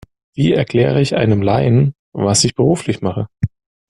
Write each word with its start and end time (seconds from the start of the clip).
Wie 0.33 0.51
erkläre 0.53 0.99
ich 0.99 1.15
einem 1.15 1.43
Laien, 1.43 1.93
was 2.11 2.43
ich 2.43 2.55
beruflich 2.55 3.01
mache? 3.01 3.27